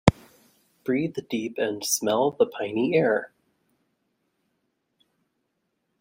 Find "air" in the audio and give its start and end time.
2.97-3.31